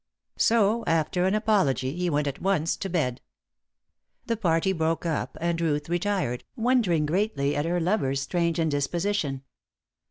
[0.39, 3.21] So, after an apology, he went at once to bed.
[4.25, 9.43] The party broke up, and Ruth retired, wondering greatly at her lover's strange indisposition.